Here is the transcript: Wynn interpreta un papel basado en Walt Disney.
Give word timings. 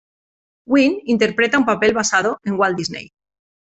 Wynn 0.75 0.97
interpreta 1.05 1.59
un 1.59 1.65
papel 1.67 1.93
basado 1.93 2.39
en 2.43 2.53
Walt 2.59 2.75
Disney. 2.75 3.11